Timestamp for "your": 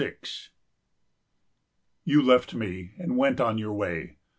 3.59-3.73